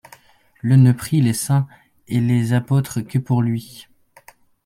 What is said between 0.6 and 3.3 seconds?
Ie ne prie les saincts et les apostres que